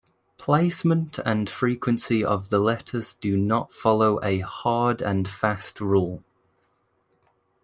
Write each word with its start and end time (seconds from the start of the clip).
Placement 0.39 1.19
and 1.27 1.47
frequency 1.47 2.25
of 2.25 2.49
the 2.49 2.57
letters 2.57 3.13
do 3.13 3.37
not 3.37 3.71
follow 3.71 4.19
a 4.25 4.39
hard-and-fast 4.39 5.79
rule. 5.79 6.23